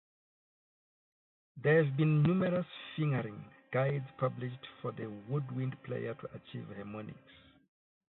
There 1.61 1.83
have 1.85 1.95
been 1.95 2.23
numerous 2.23 2.65
fingering 2.95 3.45
guides 3.71 4.07
published 4.17 4.65
for 4.81 4.91
the 4.91 5.05
woodwind 5.29 5.75
player 5.83 6.15
to 6.15 6.29
achieve 6.33 6.65
harmonics. 6.75 7.33